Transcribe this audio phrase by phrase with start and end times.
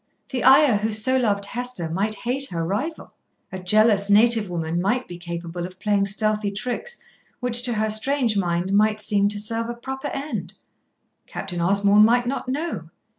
[0.29, 3.13] The Ayah who so loved Hester might hate her rival.
[3.51, 7.03] A jealous native woman might be capable of playing stealthy tricks,
[7.39, 10.55] which, to her strange mind, might seem to serve a proper end.
[11.27, 12.89] Captain Osborn might not know.